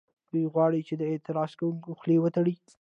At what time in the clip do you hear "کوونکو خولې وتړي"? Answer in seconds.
1.59-2.55